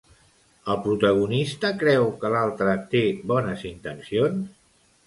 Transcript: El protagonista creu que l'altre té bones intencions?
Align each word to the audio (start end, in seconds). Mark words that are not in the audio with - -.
El 0.75 0.79
protagonista 0.85 1.71
creu 1.83 2.09
que 2.25 2.33
l'altre 2.37 2.75
té 2.95 3.05
bones 3.35 3.71
intencions? 3.75 4.55